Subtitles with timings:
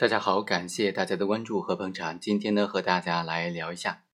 [0.00, 2.18] 大家好，感谢大家的关注和捧场。
[2.18, 4.06] 今天呢，和大家来聊一下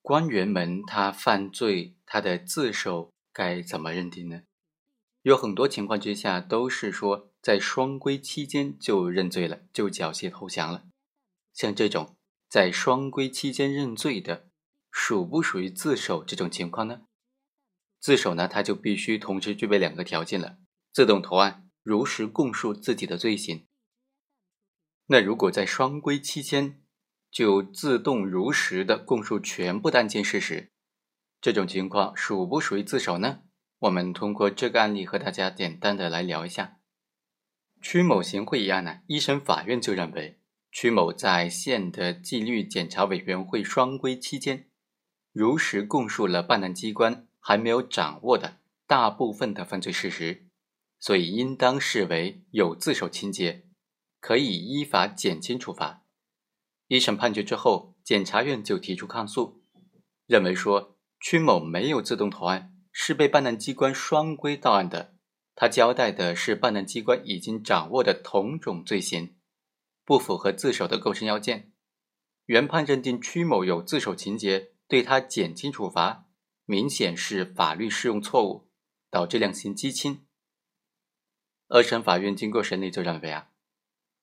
[0.00, 4.44] 官员们他犯罪，他的自首该怎么认定呢？
[5.20, 10.84] 有很多情况之下都是说在双规期间就认罪了，就缴械投降了。
[11.52, 12.16] 像这种
[12.48, 14.46] 在双规期间认罪的，
[14.90, 17.02] 属不属于自首这种情况呢？
[18.00, 20.56] 自首呢，他就必须同时具备两个条件了：
[20.90, 23.66] 自动投案，如实供述自己的罪行。
[25.06, 26.80] 那如果在双规期间
[27.30, 30.70] 就自动如实的供述全部的案件事实，
[31.40, 33.40] 这种情况属不属于自首呢？
[33.80, 36.78] 我们通过这个案例和大家简单的来聊一下。
[37.82, 40.40] 曲某行贿一案呢，一审法院就认为
[40.72, 44.70] 曲某在县的纪律检查委员会双规期间，
[45.32, 50.46] 如实供述了办案机关还没有掌握的大部分的犯罪事实，
[50.98, 53.66] 所以应当视为有自首情节。
[54.24, 56.02] 可以依法减轻处罚。
[56.86, 59.62] 一审判决之后，检察院就提出抗诉，
[60.24, 65.14] 认为说曲某没有自动投案，是被办案机关双规到案的。
[65.54, 69.36] 他交代的是办案机关已经掌握的同种罪行，
[70.06, 71.74] 不符合自首的构成要件。
[72.46, 76.30] 原判认定曲某有自首情节，对他减轻处罚，
[76.64, 78.70] 明显是法律适用错误，
[79.10, 80.24] 导致量刑畸轻。
[81.68, 83.50] 二审法院经过审理就认为啊。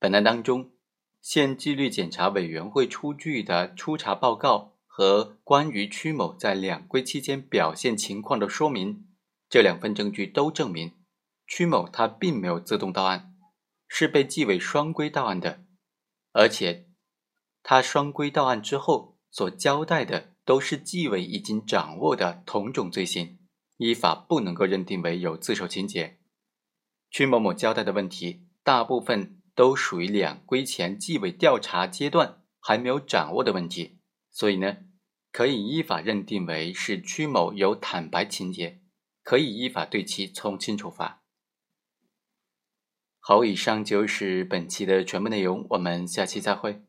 [0.00, 0.72] 本案当中，
[1.20, 9.06] 县纪律检查委员会出具的初查报告和关于曲某在两规期间表现情况的说明，
[9.50, 10.94] 这两份证据都证明
[11.46, 13.34] 曲某他并没有自动到案，
[13.88, 15.66] 是被纪委双规到案的，
[16.32, 16.88] 而且
[17.62, 23.38] 他双规到案之后所交代的都是纪委已经掌握的同种罪行，
[23.76, 26.20] 依法不能够认定为有自首情节。
[27.10, 29.36] 曲某某交代的问题大部分。
[29.60, 33.98] 都属于两规前纪委调查阶段还没有掌握的问题，
[34.30, 34.78] 所以呢，
[35.30, 38.80] 可以依法认定为是屈某有坦白情节，
[39.22, 41.22] 可以依法对其从轻处罚。
[43.18, 46.82] 好，以上就是本期的全部内容，我们下期再会。